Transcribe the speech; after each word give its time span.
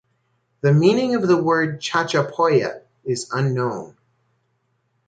The 0.61 0.73
meaning 0.73 1.13
of 1.13 1.27
the 1.27 1.37
word 1.37 1.79
"chachapoya" 1.79 2.81
is 3.05 3.29
unknown. 3.31 3.95